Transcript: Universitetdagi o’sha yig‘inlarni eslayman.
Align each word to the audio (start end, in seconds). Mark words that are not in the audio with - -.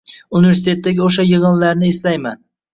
Universitetdagi 0.39 1.05
o’sha 1.09 1.27
yig‘inlarni 1.29 1.93
eslayman. 1.97 2.45